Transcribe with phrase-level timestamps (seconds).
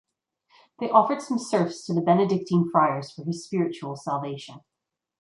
[0.79, 4.61] They offered some serfs to the Benedictine friars for his spiritual salvation.